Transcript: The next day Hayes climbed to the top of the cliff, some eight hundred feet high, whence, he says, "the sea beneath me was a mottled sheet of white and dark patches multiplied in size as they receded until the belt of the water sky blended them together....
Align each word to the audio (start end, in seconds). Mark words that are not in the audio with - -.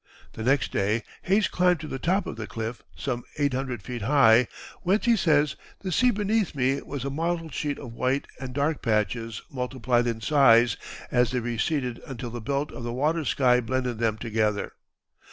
The 0.33 0.41
next 0.41 0.71
day 0.71 1.03
Hayes 1.21 1.47
climbed 1.47 1.79
to 1.81 1.87
the 1.87 1.99
top 1.99 2.25
of 2.25 2.35
the 2.35 2.47
cliff, 2.47 2.81
some 2.95 3.23
eight 3.37 3.53
hundred 3.53 3.83
feet 3.83 4.01
high, 4.01 4.47
whence, 4.81 5.05
he 5.05 5.15
says, 5.15 5.55
"the 5.81 5.91
sea 5.91 6.09
beneath 6.09 6.55
me 6.55 6.81
was 6.81 7.05
a 7.05 7.11
mottled 7.11 7.53
sheet 7.53 7.77
of 7.77 7.93
white 7.93 8.25
and 8.39 8.51
dark 8.51 8.81
patches 8.81 9.43
multiplied 9.51 10.07
in 10.07 10.19
size 10.19 10.75
as 11.11 11.29
they 11.29 11.39
receded 11.39 12.01
until 12.07 12.31
the 12.31 12.41
belt 12.41 12.71
of 12.71 12.83
the 12.83 12.91
water 12.91 13.23
sky 13.23 13.59
blended 13.61 13.99
them 13.99 14.17
together.... 14.17 14.71